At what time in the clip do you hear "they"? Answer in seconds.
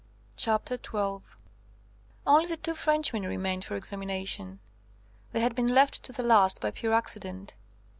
5.31-5.41